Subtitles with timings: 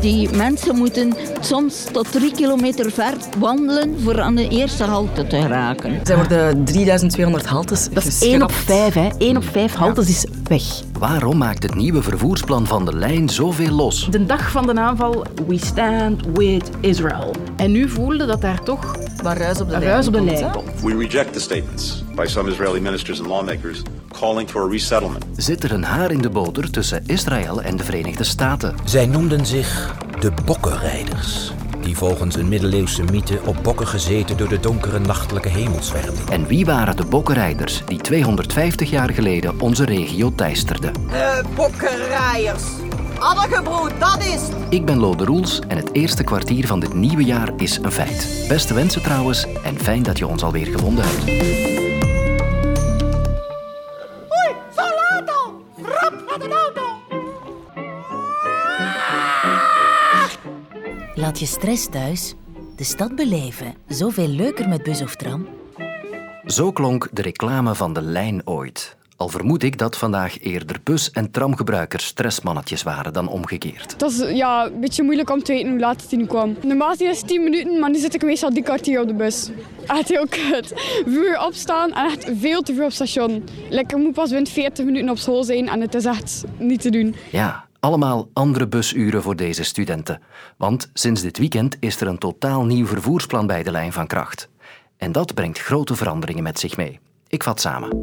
[0.00, 5.40] Die mensen moeten soms tot drie kilometer ver wandelen voor aan de eerste halte te
[5.40, 6.00] geraken.
[6.04, 9.08] Er worden 3200 haltes Dat is 1 op 5, hè.
[9.18, 10.62] 1 op 5 haltes is weg.
[11.00, 14.08] Waarom maakt het nieuwe vervoersplan van de lijn zoveel los?
[14.10, 17.34] De dag van de aanval, we stand with Israel.
[17.56, 20.50] En nu voelde dat daar toch waar ruis op de ruis op de komt, lijn
[20.50, 20.82] komt.
[20.82, 23.82] We reject the statements by some Israeli ministers and lawmakers
[24.20, 25.24] calling for a resettlement.
[25.36, 28.74] Zit er een haar in de boter tussen Israël en de Verenigde Staten?
[28.84, 31.52] Zij noemden zich de Bokkenrijders.
[31.90, 36.28] Die volgens een middeleeuwse mythe op bokken gezeten door de donkere nachtelijke hemel zwermden.
[36.28, 40.92] En wie waren de bokkenrijders die 250 jaar geleden onze regio teisterden?
[40.92, 42.62] De bokkenrijers.
[43.18, 44.54] Addergebroed, dat is het.
[44.68, 48.44] Ik ben Lode Roels en het eerste kwartier van dit nieuwe jaar is een feit.
[48.48, 51.79] Beste wensen trouwens en fijn dat je ons alweer gevonden hebt.
[61.20, 62.34] Laat je stress thuis.
[62.76, 63.74] De stad beleven.
[63.88, 65.46] Zoveel leuker met bus of tram.
[66.46, 68.96] Zo klonk de reclame van de lijn ooit.
[69.16, 73.92] Al vermoed ik dat vandaag eerder bus- en tramgebruikers stressmannetjes waren dan omgekeerd.
[73.92, 76.56] Het was ja, een beetje moeilijk om te weten hoe laat het hier kwam.
[76.62, 79.50] Normaal is het 10 minuten, maar nu zit ik meestal die kwartier op de bus.
[79.86, 80.72] Echt heel kut.
[81.06, 83.44] Vroeger opstaan en echt veel te veel op station.
[83.70, 86.90] Ik moet pas binnen 40 minuten op school zijn en het is echt niet te
[86.90, 87.14] doen.
[87.30, 90.20] Ja, allemaal andere busuren voor deze studenten.
[90.56, 94.48] Want sinds dit weekend is er een totaal nieuw vervoersplan bij de lijn van kracht.
[94.96, 97.00] En dat brengt grote veranderingen met zich mee.
[97.28, 98.00] Ik vat samen.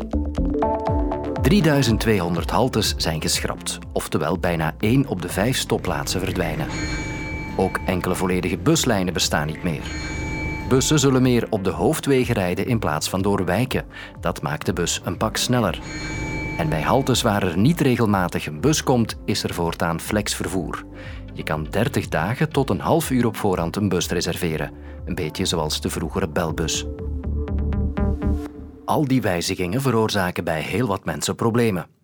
[1.41, 6.67] 3200 haltes zijn geschrapt, oftewel bijna 1 op de 5 stopplaatsen verdwijnen.
[7.57, 9.81] Ook enkele volledige buslijnen bestaan niet meer.
[10.69, 13.85] Bussen zullen meer op de hoofdwegen rijden in plaats van door wijken.
[14.19, 15.79] Dat maakt de bus een pak sneller.
[16.57, 20.85] En bij haltes waar er niet regelmatig een bus komt, is er voortaan flexvervoer.
[21.33, 24.71] Je kan 30 dagen tot een half uur op voorhand een bus reserveren.
[25.05, 26.85] Een beetje zoals de vroegere belbus.
[28.85, 31.96] Al die wijzigingen veroorzaken bij heel wat mensen problemen.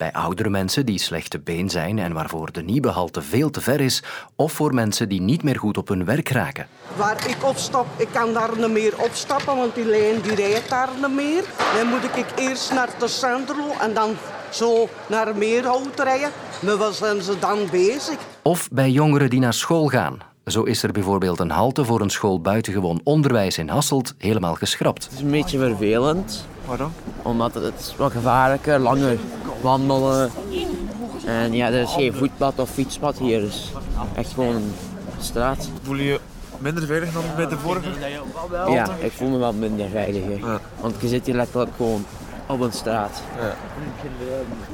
[0.00, 3.60] Bij oudere mensen die slecht te been zijn en waarvoor de nieuwe halte veel te
[3.60, 4.02] ver is,
[4.36, 6.66] of voor mensen die niet meer goed op hun werk raken.
[6.96, 10.88] Waar ik opstap, ik kan daar niet meer opstappen, want die lijn die rijdt daar
[11.00, 11.44] niet meer.
[11.76, 14.10] Dan moet ik eerst naar de Centro en dan
[14.50, 16.30] zo naar Meerhout rijden.
[16.60, 18.18] Maar wat zijn ze dan bezig?
[18.42, 20.18] Of bij jongeren die naar school gaan.
[20.44, 25.04] Zo is er bijvoorbeeld een halte voor een school buitengewoon onderwijs in Hasselt helemaal geschrapt.
[25.04, 26.46] Het is een beetje vervelend.
[26.70, 26.92] Waarom?
[27.22, 29.18] Omdat het, het is wat gevaarlijker, langer
[29.60, 30.30] wandelen.
[31.26, 33.40] En ja, er is geen voetpad of fietspad hier.
[33.40, 33.72] Dus
[34.14, 34.72] echt gewoon een
[35.20, 35.70] straat.
[35.82, 36.20] Voel je je
[36.58, 37.88] minder veilig dan bij de vorige?
[38.68, 40.38] Ja, ik voel me wel minder veiliger.
[40.38, 40.60] Ja.
[40.80, 42.04] Want je zit hier letterlijk gewoon
[42.46, 43.22] op een straat.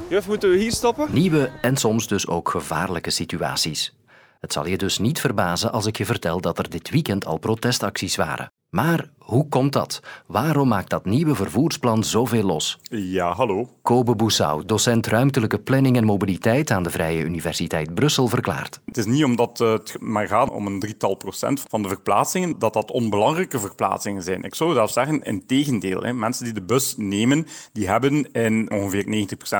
[0.09, 1.07] Juf, moeten we hier stoppen?
[1.11, 3.95] Nieuwe en soms dus ook gevaarlijke situaties.
[4.39, 7.37] Het zal je dus niet verbazen als ik je vertel dat er dit weekend al
[7.37, 8.51] protestacties waren.
[8.69, 9.99] Maar hoe komt dat?
[10.25, 12.79] Waarom maakt dat nieuwe vervoersplan zoveel los?
[12.89, 13.69] Ja, hallo.
[13.81, 18.79] Kobe Boussau, docent ruimtelijke planning en mobiliteit aan de Vrije Universiteit Brussel, verklaart.
[18.85, 22.73] Het is niet omdat het maar gaat om een drietal procent van de verplaatsingen, dat
[22.73, 24.43] dat onbelangrijke verplaatsingen zijn.
[24.43, 26.01] Ik zou zelfs zeggen, in tegendeel.
[26.01, 26.13] Hè.
[26.13, 29.05] Mensen die de bus nemen, die hebben in ongeveer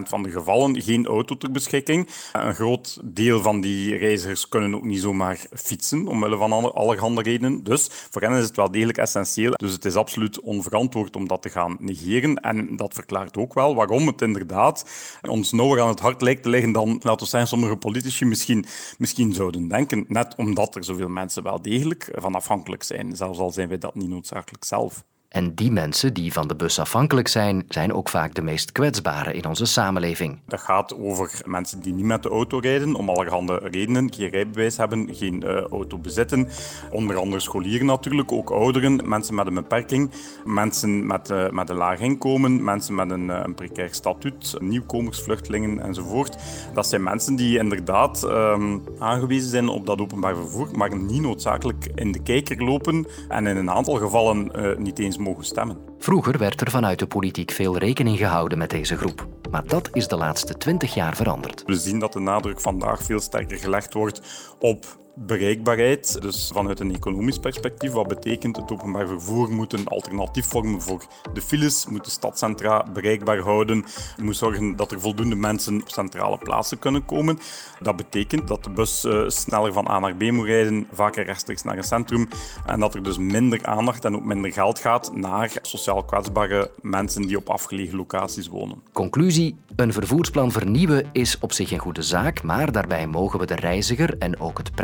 [0.04, 2.10] 90% van de gevallen geen auto ter beschikking.
[2.34, 7.22] Een groot deel van die reizigers kunnen ook niet zomaar fietsen, omwille van alle- allerhande
[7.22, 7.64] redenen.
[7.64, 9.56] Dus voor hen is het wel degelijk essentieel.
[9.58, 12.36] Dus het is absoluut onverantwoord om dat te gaan negeren.
[12.36, 14.86] En dat verklaart ook wel waarom het inderdaad
[15.22, 18.66] ons nauwer aan het hart lijkt te liggen dan, laten sommige politici misschien,
[18.98, 20.06] misschien zouden denken.
[20.08, 23.96] Net omdat er zoveel mensen wel degelijk van afhankelijk zijn, zelfs al zijn wij dat
[23.96, 25.04] niet noodzakelijk zelf.
[25.30, 29.34] En die mensen die van de bus afhankelijk zijn, zijn ook vaak de meest kwetsbare
[29.34, 30.40] in onze samenleving.
[30.46, 34.14] Dat gaat over mensen die niet met de auto rijden, om allerhande redenen.
[34.14, 36.48] Geen rijbewijs hebben, geen eh, auto bezitten.
[36.92, 40.12] Onder andere scholieren natuurlijk, ook ouderen, mensen met een beperking,
[40.46, 45.22] mensen met, eh, met een laag inkomen, mensen met een, eh, een precair statuut, nieuwkomers,
[45.22, 46.38] vluchtelingen enzovoort.
[46.74, 51.92] Dat zijn mensen die inderdaad ehm, aangewezen zijn op dat openbaar vervoer, maar niet noodzakelijk
[51.96, 55.78] in de kijker lopen en in een aantal gevallen niet eens mogen stemmen.
[56.00, 59.28] Vroeger werd er vanuit de politiek veel rekening gehouden met deze groep.
[59.52, 61.64] Maar dat is de laatste twintig jaar veranderd.
[61.66, 64.22] We zien dat de nadruk vandaag veel sterker gelegd wordt
[64.60, 64.86] op
[65.18, 66.22] bereikbaarheid.
[66.22, 71.06] Dus vanuit een economisch perspectief, wat betekent het openbaar vervoer moet een alternatief vormen voor
[71.34, 73.86] de files, moet de stadcentra bereikbaar houden,
[74.22, 77.40] moet zorgen dat er voldoende mensen op centrale plaatsen kunnen komen.
[77.82, 81.64] Dat betekent dat de bus eh, sneller van A naar B moet rijden, vaker rechtstreeks
[81.64, 82.28] naar een centrum
[82.66, 87.22] en dat er dus minder aandacht en ook minder geld gaat naar sociaal kwetsbare mensen
[87.22, 88.82] die op afgelegen locaties wonen.
[88.94, 93.56] Conclusie: een vervoersplan vernieuwen is op zich een goede zaak, maar daarbij mogen we de
[93.56, 94.76] reiziger en ook het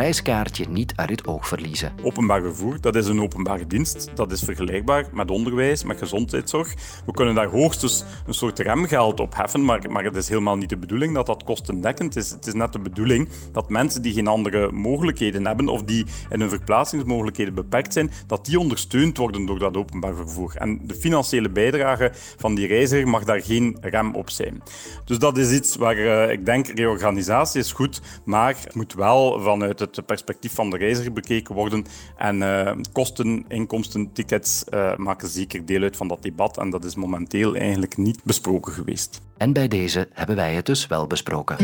[0.69, 1.91] niet uit het oog verliezen.
[2.01, 4.11] Openbaar vervoer, dat is een openbare dienst.
[4.15, 6.73] Dat is vergelijkbaar met onderwijs, met gezondheidszorg.
[7.05, 10.69] We kunnen daar hoogstens een soort remgeld op heffen, maar, maar het is helemaal niet
[10.69, 12.29] de bedoeling dat dat kostendekkend is.
[12.29, 16.39] Het is net de bedoeling dat mensen die geen andere mogelijkheden hebben of die in
[16.39, 20.55] hun verplaatsingsmogelijkheden beperkt zijn, dat die ondersteund worden door dat openbaar vervoer.
[20.55, 24.63] En de financiële bijdrage van die reiziger mag daar geen rem op zijn.
[25.05, 29.41] Dus dat is iets waar uh, ik denk, reorganisatie is goed, maar het moet wel
[29.41, 31.85] vanuit het perspectief van de reiziger bekeken worden.
[32.17, 36.57] En uh, kosten, inkomsten, tickets uh, maken zeker deel uit van dat debat.
[36.57, 39.21] En dat is momenteel eigenlijk niet besproken geweest.
[39.37, 41.57] En bij deze hebben wij het dus wel besproken.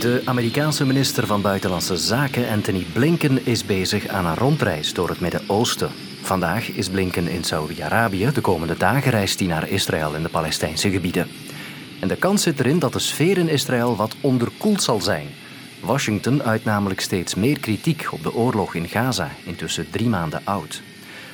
[0.00, 5.20] De Amerikaanse minister van Buitenlandse Zaken Anthony Blinken is bezig aan een rondreis door het
[5.20, 6.07] Midden-Oosten.
[6.28, 8.30] Vandaag is Blinken in Saudi-Arabië.
[8.34, 11.28] De komende dagen reist hij naar Israël en de Palestijnse gebieden.
[12.00, 15.28] En de kans zit erin dat de sfeer in Israël wat onderkoeld zal zijn.
[15.80, 20.82] Washington uit namelijk steeds meer kritiek op de oorlog in Gaza, intussen drie maanden oud.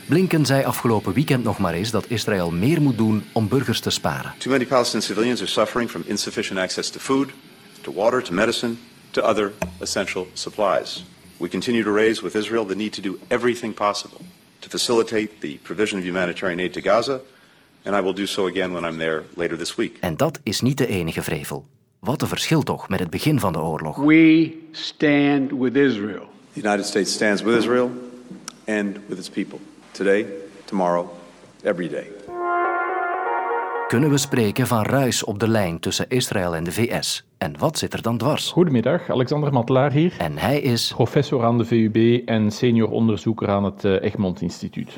[0.07, 3.91] Blinken zei afgelopen weekend nog maar eens dat Israël meer moet doen om burgers te
[3.91, 4.33] sparen.
[4.39, 7.31] Too many Palestinian civilians are suffering from insufficient access to food,
[7.81, 8.75] to water, to medicine,
[9.11, 11.05] to other essential supplies.
[11.37, 14.21] We continue to raise with Israel the need to do everything possible
[14.65, 17.21] to facilitate the provision of humanitarian aid to Gaza,
[17.85, 19.97] and I will do so again when I'm there later this week.
[20.01, 21.67] En dat is niet de enige vrevel.
[21.99, 23.97] Wat een verschil toch met het begin van de oorlog.
[23.97, 26.29] We stand with Israel.
[26.53, 27.91] The United States stands with Israel
[28.67, 29.59] and with its people.
[29.91, 30.27] Today,
[30.65, 31.09] tomorrow,
[31.63, 32.07] every day.
[33.95, 37.27] Kunnen we spreken van ruis op de lijn tussen Israël en de VS?
[37.39, 38.51] En wat zit er dan dwars?
[38.51, 40.15] Goedemiddag, Alexander Matelaar hier.
[40.19, 40.93] En hij is...
[40.95, 44.97] Professor aan de VUB en senior onderzoeker aan het eh, Egmont Instituut.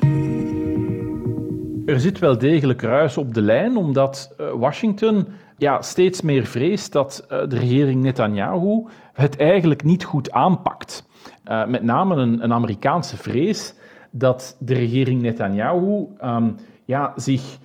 [1.85, 5.27] Er zit wel degelijk ruis op de lijn, omdat eh, Washington
[5.57, 11.05] ja, steeds meer vreest dat uh, de regering Netanyahu het eigenlijk niet goed aanpakt.
[11.47, 13.73] Uh, met name een, een, Amerikaanse vrees
[14.11, 16.55] dat de regering Netanyahu um,
[16.85, 17.57] ja, zich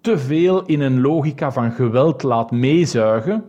[0.00, 3.44] te veel in een logica van geweld laat meezuigen.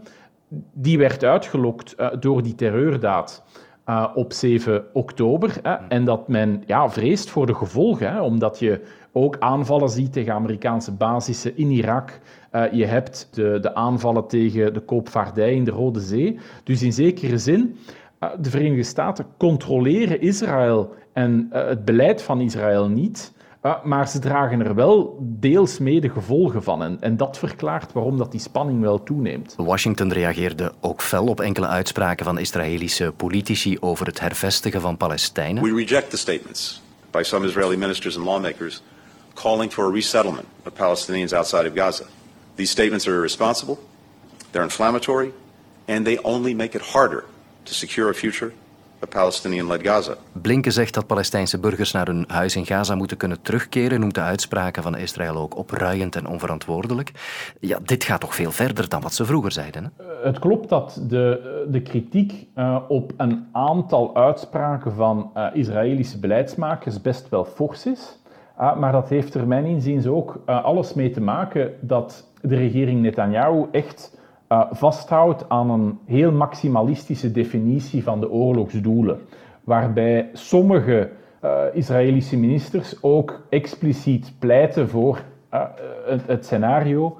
[0.73, 3.43] Die werd uitgelokt uh, door die terreurdaad.
[3.89, 5.57] Uh, op 7 oktober.
[5.61, 8.81] Hè, en dat men ja, vreest voor de gevolgen, hè, omdat je
[9.11, 12.19] ook aanvallen ziet tegen Amerikaanse basissen in Irak.
[12.51, 16.39] Uh, je hebt de, de, aanvallen tegen de koopvaardij in de Rode Zee.
[16.63, 17.77] Dus in zekere zin,
[18.19, 23.33] uh, de Verenigde Staten controleren Israël en het beleid van Israël niet.
[23.61, 26.83] Uh, maar ze dragen er wel deels mee de gevolgen van.
[26.83, 29.53] En, en dat verklaart waarom dat die spanning wel toeneemt.
[29.57, 35.63] Washington reageerde ook fel op enkele uitspraken van Israëlische politici over het hervestigen van Palestijnen.
[35.63, 38.81] We reject the statements by some Israeli ministers and lawmakers
[39.33, 42.05] calling for a resettlement of Palestinians outside of Gaza.
[42.55, 43.77] These statements are irresponsible,
[44.51, 45.31] they're inflammatory,
[45.85, 47.23] and they only make it harder
[47.63, 48.51] to secure a future.
[50.31, 54.21] Blinken zegt dat Palestijnse burgers naar hun huis in Gaza moeten kunnen terugkeren, noemt de
[54.21, 57.11] uitspraken van Israël ook opruiend en onverantwoordelijk.
[57.59, 59.83] Ja, dit gaat toch veel verder dan wat ze vroeger zeiden.
[59.83, 60.03] Hè?
[60.23, 67.01] Het klopt dat de, de kritiek uh, op een aantal uitspraken van uh, Israëlische beleidsmakers
[67.01, 68.17] best wel fors is.
[68.59, 73.01] Uh, maar dat heeft er mijn inziens ook alles mee te maken dat de regering
[73.01, 74.18] Netanyahu echt
[74.49, 79.19] uh, vasthoudt aan een heel maximalistische definitie van de oorlogsdoelen,
[79.63, 81.09] waarbij sommige
[81.45, 85.21] uh, Israëlische ministers ook expliciet pleiten voor
[86.05, 87.17] het, het, scenario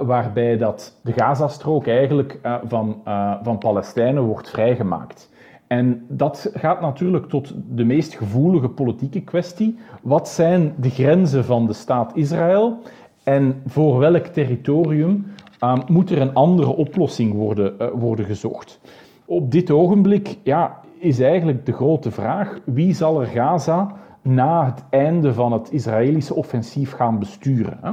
[0.00, 3.02] waarbij dat de Gazastrook eigenlijk van,
[3.42, 5.30] van Palestijnen wordt vrijgemaakt.
[5.68, 9.78] En dat gaat natuurlijk tot de meest gevoelige politieke kwestie.
[10.02, 12.78] Wat zijn de grenzen van de staat Israël
[13.22, 15.26] en voor welk territorium
[15.60, 18.80] um, moet er een andere oplossing worden, uh, worden gezocht.
[19.24, 24.84] Op dit ogenblik ja, is eigenlijk de grote vraag wie zal er Gaza na het
[24.90, 27.78] einde van het Israëlische offensief gaan besturen.
[27.82, 27.90] Hè?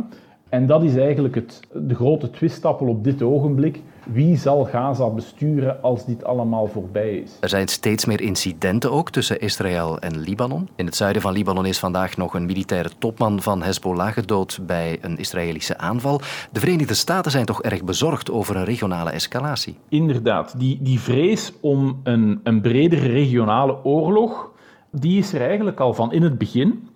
[0.50, 3.82] En dat is eigenlijk het, de grote twistappel op dit ogenblik.
[4.06, 7.38] Wie zal Gaza besturen als dit allemaal voorbij is?
[7.40, 10.70] Er zijn steeds meer incidenten ook tussen Israël en Libanon.
[10.76, 14.98] In het zuiden van Libanon is vandaag nog een militaire topman van Hezbollah gedood bij
[15.02, 16.22] een Israëlische aanval.
[16.52, 19.78] De Verenigde Staten zijn toch erg bezorgd over een regionale escalatie?
[19.90, 24.52] Inderdaad, die, die vrees om een, een bredere regionale oorlog,
[24.92, 26.90] die is er eigenlijk al van in het begin.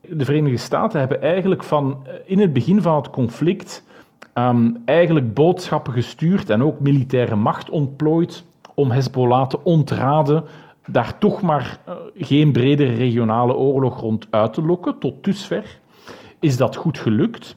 [0.00, 3.84] De Verenigde Staten hebben eigenlijk van in het begin van het conflict
[4.34, 10.44] um, eigenlijk boodschappen gestuurd en ook militaire macht ontplooid om Hezbollah te ontraden
[10.86, 14.98] daar toch maar uh, geen bredere regionale oorlog rond uit te lokken.
[14.98, 15.78] Tot dusver
[16.40, 17.56] is dat goed gelukt.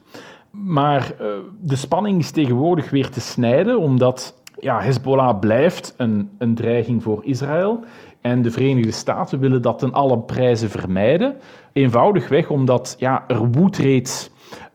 [0.50, 1.26] Maar uh,
[1.60, 7.24] de spanning is tegenwoordig weer te snijden, omdat ja, Hezbollah blijft een, een dreiging voor
[7.24, 7.84] Israël.
[8.20, 11.36] En de Verenigde Staten willen dat ten alle prijzen vermijden.
[11.72, 14.30] Eenvoudigweg omdat ja, er woedt reeds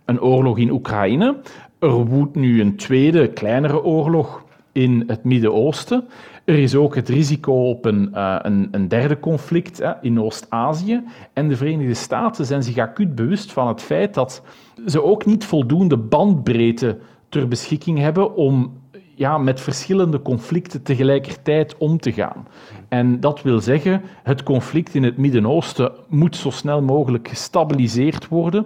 [0.05, 1.37] een oorlog in Oekraïne.
[1.83, 6.07] Er woedt nu een tweede, kleinere oorlog in het Midden-Oosten.
[6.45, 11.03] Er is ook het risico op een, uh, een, een, derde conflict hè, in Oost-Azië.
[11.33, 14.43] En de Verenigde Staten zijn zich acuut bewust van het feit dat
[14.85, 16.97] ze ook niet voldoende bandbreedte
[17.29, 18.81] ter beschikking hebben om
[19.15, 22.47] ja, met verschillende conflicten tegelijkertijd om te gaan.
[22.87, 28.65] En dat wil zeggen, het conflict in het Midden-Oosten moet zo snel mogelijk gestabiliseerd worden,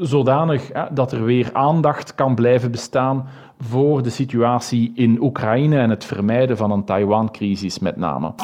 [0.00, 3.28] zodanig dat er weer aandacht kan blijven bestaan
[3.60, 8.34] voor de situatie in Oekraïne en het vermijden van een Taiwan-crisis met name.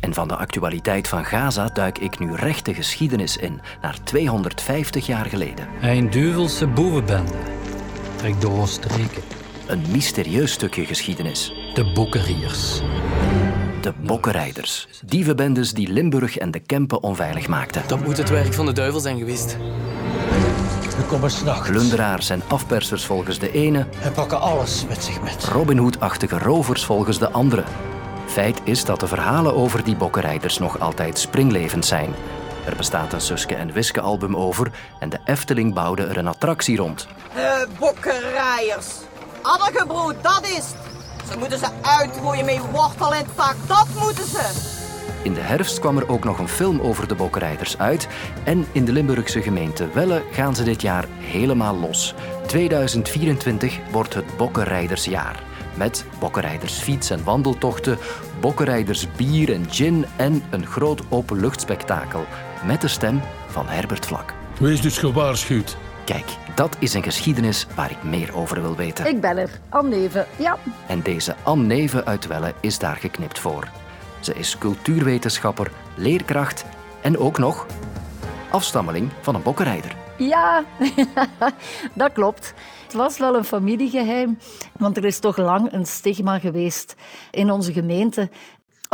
[0.00, 5.06] En van de actualiteit van Gaza duik ik nu recht de geschiedenis in, naar 250
[5.06, 5.66] jaar geleden.
[5.82, 7.32] Een duivelse boevenbende
[8.16, 9.22] trekt door streken.
[9.66, 11.52] Een mysterieus stukje geschiedenis.
[11.74, 12.82] De Bokkeriers.
[13.80, 14.88] De Bokkenrijders.
[15.04, 17.82] Dievenbendes die Limburg en de Kempen onveilig maakten.
[17.86, 19.56] Dat moet het werk van de duivel zijn geweest.
[20.96, 21.68] We komen s'nachts.
[21.68, 23.86] Plunderaars en afpersers volgens de ene.
[24.02, 25.44] En pakken alles met zich met.
[25.44, 27.64] Robin Hood-achtige rovers volgens de andere.
[28.26, 32.14] Feit is dat de verhalen over die bokkenrijders nog altijd springlevend zijn.
[32.66, 36.76] Er bestaat een Suske en Wiske album over en de Efteling bouwde er een attractie
[36.76, 37.06] rond.
[37.34, 38.86] De bokkenrijders.
[39.42, 40.89] Addergebroed, dat is het.
[41.30, 44.78] Ze moeten ze uitroeien met wortel en tak, dat moeten ze.
[45.22, 48.08] In de herfst kwam er ook nog een film over de bokkenrijders uit.
[48.44, 52.14] En in de Limburgse gemeente Welle gaan ze dit jaar helemaal los.
[52.46, 55.42] 2024 wordt het Bokkenrijdersjaar.
[55.74, 57.98] Met bokkenrijdersfiets- en wandeltochten,
[58.40, 62.24] bokkenrijders bier en gin en een groot openluchtspektakel.
[62.66, 64.34] Met de stem van Herbert Vlak.
[64.58, 65.76] Wees dus gewaarschuwd.
[66.10, 69.06] Kijk, dat is een geschiedenis waar ik meer over wil weten.
[69.06, 70.58] Ik ben er, Anne Neven, ja.
[70.86, 73.68] En deze Anne Neven uit Welle is daar geknipt voor.
[74.20, 76.64] Ze is cultuurwetenschapper, leerkracht
[77.02, 77.66] en ook nog
[78.50, 79.96] afstammeling van een bokkenrijder.
[80.18, 80.64] Ja,
[81.94, 82.54] dat klopt.
[82.82, 84.38] Het was wel een familiegeheim,
[84.78, 86.94] want er is toch lang een stigma geweest
[87.30, 88.30] in onze gemeente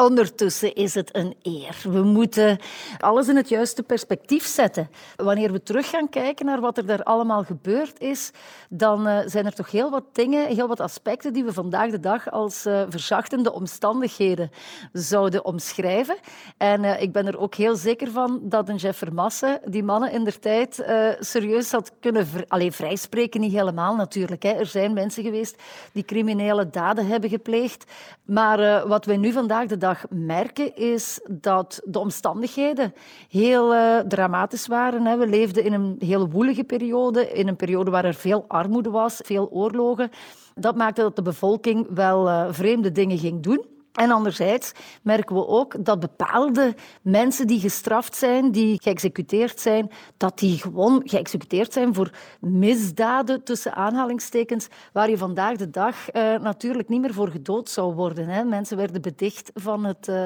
[0.02, 1.76] Ondertussen is het een eer.
[1.82, 2.58] We moeten
[2.98, 4.90] alles in het juiste perspectief zetten.
[5.16, 8.30] Wanneer we terug gaan kijken naar wat er daar allemaal gebeurd is,
[8.68, 12.00] dan uh, zijn er toch heel wat dingen, heel wat aspecten die we vandaag de
[12.00, 14.50] dag als uh, verzachtende omstandigheden
[14.92, 16.16] zouden omschrijven.
[16.56, 20.12] En uh, ik ben er ook heel zeker van dat een Jeff Vermassen die mannen
[20.12, 20.84] in der tijd
[21.20, 23.40] serieus had kunnen ver Allee, vrijspreken.
[23.40, 24.42] Niet helemaal natuurlijk.
[24.42, 24.50] Hè.
[24.50, 25.62] Er zijn mensen geweest
[25.92, 27.84] die criminele daden hebben gepleegd.
[28.24, 32.94] Maar wat wij nu vandaag de dag merken, is dat de omstandigheden
[33.28, 35.06] heel uh, dramatisch waren.
[35.06, 35.16] Hè.
[35.16, 39.20] We leefden in een heel woelige periode, in een periode waar er veel armoede was,
[39.24, 40.10] veel oorlogen.
[40.54, 43.75] Dat maakte dat de bevolking wel uh, vreemde dingen ging doen.
[43.96, 44.72] En anderzijds
[45.02, 51.02] merken we ook dat bepaalde mensen die gestraft zijn, die geëxecuteerd zijn, dat die gewoon
[51.04, 52.10] geëxecuteerd zijn voor
[52.40, 57.94] misdaden tussen aanhalingstekens, waar je vandaag de dag uh, natuurlijk niet meer voor gedood zou
[57.94, 58.28] worden.
[58.28, 58.44] Hè.
[58.44, 60.22] Mensen werden bedicht van het, uh,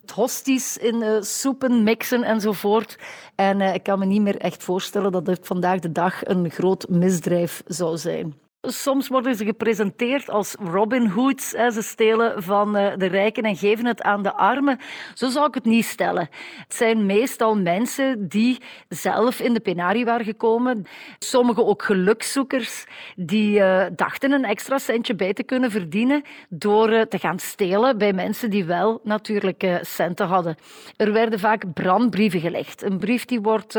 [0.00, 2.98] het hosties in uh, soepen mixen enzovoort.
[3.34, 6.88] En ik kan me niet meer echt voorstellen dat het vandaag de dag een groot
[6.88, 8.40] misdrijf zou zijn.
[8.68, 11.50] Soms worden ze gepresenteerd als Robin Hoods.
[11.50, 14.78] Ze stelen van eh, de rijken en geven het aan de armen.
[15.14, 16.28] Zo zou ik het niet stellen.
[16.58, 20.86] Het zijn meestal mensen die zelf in de penarie waren gekomen.
[21.18, 22.84] Sommigen ook gelukszoekers
[23.16, 27.98] die uh, dachten een extra centje bij te kunnen verdienen door uh, te gaan stelen
[27.98, 30.56] bij mensen die wel natuurlijk centen hadden.
[30.96, 32.82] Er werden vaak brandbrieven gelegd.
[32.82, 33.72] Een brief die wordt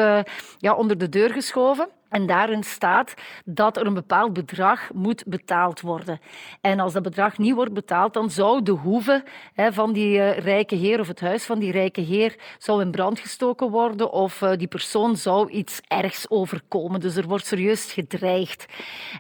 [0.58, 1.90] ja, onder de deur geschoven.
[2.14, 3.14] En daarin staat
[3.46, 6.20] dat er een bepaald bedrag moet betaald worden.
[6.62, 9.24] En als dat bedrag niet wordt betaald, dan zou de hoeve
[9.56, 13.20] van die uh, rijke heer of het huis van die rijke heer zou in brand
[13.20, 17.00] gestoken worden of uh, die persoon zou iets ergs overkomen.
[17.00, 18.66] Dus er wordt serieus gedreigd.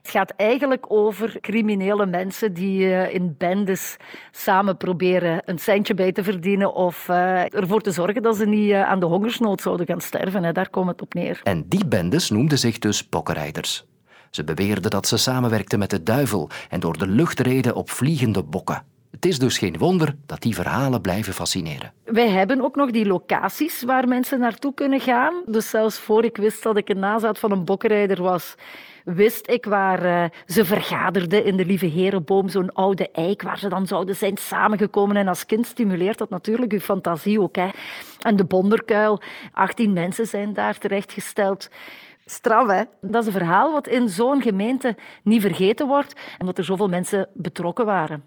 [0.02, 3.98] Het gaat eigenlijk over criminele mensen die uh, in bendes
[4.32, 9.00] samen proberen een centje bij te verdienen of ervoor te zorgen dat ze niet aan
[9.00, 10.54] de hongersnood zouden gaan sterven.
[10.54, 11.40] Daar komt het op neer.
[11.44, 13.86] En die bendes noemden zich dus bokkenrijders.
[14.30, 18.44] Ze beweerden dat ze samenwerkten met de duivel en door de lucht reden op vliegende
[18.44, 18.84] bokken.
[19.12, 21.94] Het is dus geen wonder dat die verhalen blijven fascineren.
[22.04, 25.34] Wij hebben ook nog die locaties waar mensen naartoe kunnen gaan.
[25.46, 28.56] Dus zelfs voor ik wist dat ik een nazaat van een bokkenrijder was,
[29.04, 33.70] wist ik waar uh, ze vergaderden in de Lieve Herenboom, zo'n oude eik, waar ze
[33.70, 35.16] dan zouden zijn samengekomen.
[35.16, 37.56] En als kind stimuleert dat natuurlijk uw fantasie ook.
[37.56, 37.70] Hè.
[38.22, 39.22] En de Bonderkuil,
[39.52, 41.70] 18 mensen zijn daar terechtgesteld.
[42.25, 42.84] Straf, hè?
[43.01, 47.30] Dat is een verhaal wat in zo'n gemeente niet vergeten wordt, omdat er zoveel mensen
[47.34, 48.24] betrokken waren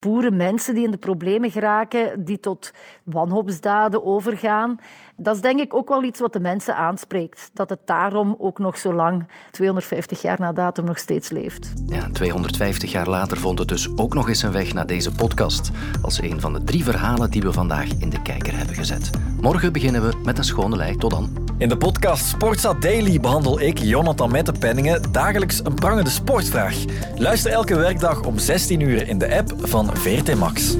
[0.00, 2.72] boeren, mensen die in de problemen geraken, die tot
[3.04, 4.78] wanhoopsdaden overgaan.
[5.16, 7.50] Dat is denk ik ook wel iets wat de mensen aanspreekt.
[7.52, 11.72] Dat het daarom ook nog zo lang, 250 jaar na datum, nog steeds leeft.
[11.86, 15.70] Ja, 250 jaar later vond het dus ook nog eens een weg naar deze podcast.
[16.02, 19.10] Als een van de drie verhalen die we vandaag in de kijker hebben gezet.
[19.40, 20.96] Morgen beginnen we met een schone lei.
[20.96, 21.48] Tot dan.
[21.58, 26.84] In de podcast Sportstad Daily behandel ik, Jonathan Mettenpenningen, dagelijks een prangende sportvraag.
[27.16, 29.52] Luister elke werkdag om 16 uur in de app
[29.94, 30.76] VRT Max.